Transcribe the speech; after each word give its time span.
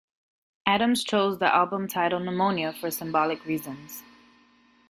Adams 0.65 1.03
chose 1.03 1.37
the 1.37 1.53
album 1.55 1.87
title 1.87 2.19
"Pneumonia" 2.19 2.73
for 2.73 2.89
symbolic 2.89 3.45
reasons. 3.45 4.01